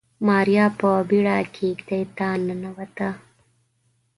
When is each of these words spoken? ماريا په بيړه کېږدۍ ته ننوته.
ماريا 0.27 0.65
په 0.79 0.89
بيړه 1.09 1.37
کېږدۍ 1.55 2.03
ته 2.17 2.27
ننوته. 2.45 3.09